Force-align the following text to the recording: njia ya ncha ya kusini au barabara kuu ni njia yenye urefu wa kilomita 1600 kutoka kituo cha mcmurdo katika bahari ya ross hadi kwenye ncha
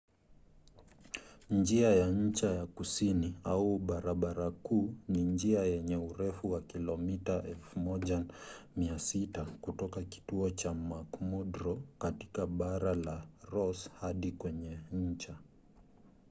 njia 1.49 1.91
ya 1.95 2.07
ncha 2.11 2.51
ya 2.55 2.65
kusini 2.65 3.35
au 3.43 3.77
barabara 3.79 4.51
kuu 4.51 4.93
ni 5.07 5.21
njia 5.23 5.63
yenye 5.63 5.95
urefu 5.97 6.51
wa 6.51 6.61
kilomita 6.61 7.43
1600 7.77 9.45
kutoka 9.61 10.01
kituo 10.01 10.49
cha 10.49 10.73
mcmurdo 10.73 11.81
katika 11.99 12.47
bahari 12.47 13.07
ya 13.07 13.25
ross 13.51 13.89
hadi 13.99 14.31
kwenye 14.31 14.77
ncha 14.91 15.35